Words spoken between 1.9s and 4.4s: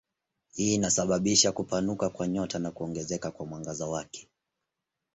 kwa nyota na kuongezeka kwa mwangaza wake.